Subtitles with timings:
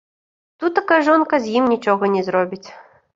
[0.61, 2.63] Тутака жонка з ім нічога не зробіць.